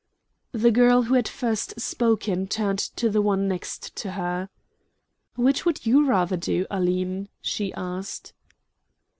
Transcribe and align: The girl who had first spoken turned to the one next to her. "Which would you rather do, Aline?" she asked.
The 0.51 0.71
girl 0.71 1.03
who 1.03 1.13
had 1.13 1.27
first 1.27 1.79
spoken 1.79 2.47
turned 2.47 2.79
to 2.97 3.07
the 3.07 3.21
one 3.21 3.47
next 3.47 3.95
to 3.97 4.13
her. 4.13 4.49
"Which 5.35 5.63
would 5.63 5.85
you 5.85 6.07
rather 6.07 6.37
do, 6.37 6.65
Aline?" 6.71 7.29
she 7.39 7.71
asked. 7.75 8.33